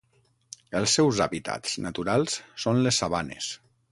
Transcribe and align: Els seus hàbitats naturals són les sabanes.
Els 0.79 0.95
seus 0.99 1.19
hàbitats 1.25 1.77
naturals 1.87 2.39
són 2.65 2.83
les 2.87 3.01
sabanes. 3.03 3.53